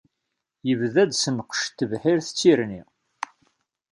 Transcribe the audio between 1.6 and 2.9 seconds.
n tebḥirt d tirni.